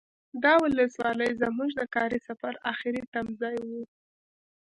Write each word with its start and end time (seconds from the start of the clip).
دا 0.43 0.53
ولسوالي 0.63 1.29
زمونږ 1.41 1.69
د 1.75 1.81
کاري 1.95 2.19
سفر 2.27 2.53
اخري 2.71 3.01
تمځای 3.13 3.57
و. 3.69 3.69